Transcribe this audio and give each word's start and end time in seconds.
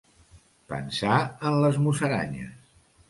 Pensar 0.71 1.19
en 1.51 1.59
les 1.67 1.79
musaranyes. 1.85 2.57